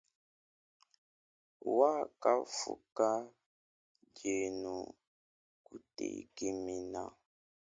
Wakamfuka 1.77 3.07
ndienu 4.05 4.75
kutekemena. 5.65 7.03